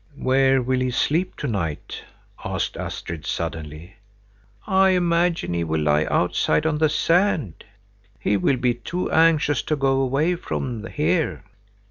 "Where 0.17 0.63
will 0.63 0.79
he 0.79 0.89
sleep 0.89 1.35
to 1.35 1.47
night?" 1.47 2.03
asked 2.43 2.75
Astrid, 2.75 3.23
suddenly. 3.23 3.97
"I 4.65 4.89
imagine 4.97 5.53
he 5.53 5.63
will 5.63 5.81
lie 5.81 6.05
outside 6.05 6.65
on 6.65 6.79
the 6.79 6.89
sand. 6.89 7.63
He 8.19 8.35
will 8.35 8.57
be 8.57 8.73
too 8.73 9.11
anxious 9.11 9.61
to 9.61 9.75
go 9.75 10.01
away 10.01 10.35
from 10.37 10.87
here." 10.87 11.43